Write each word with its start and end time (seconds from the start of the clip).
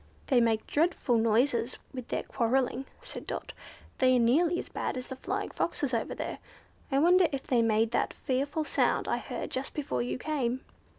"They 0.25 0.41
make 0.41 0.61
a 0.63 0.65
dreadful 0.65 1.19
noise 1.19 1.77
with 1.93 2.07
their 2.07 2.23
quarrelling," 2.23 2.85
said 3.03 3.27
Dot. 3.27 3.53
"They 3.99 4.15
are 4.15 4.19
nearly 4.19 4.57
as 4.57 4.67
bad 4.67 4.97
as 4.97 5.09
the 5.09 5.15
Flying 5.15 5.51
Foxes 5.51 5.93
over 5.93 6.15
there. 6.15 6.39
I 6.91 6.97
wonder 6.97 7.27
if 7.31 7.45
they 7.45 7.61
made 7.61 7.91
that 7.91 8.11
fearful 8.11 8.63
sound 8.63 9.07
I 9.07 9.17
heard 9.17 9.51
just 9.51 9.75
before 9.75 10.01
you 10.01 10.17
came?" 10.17 10.61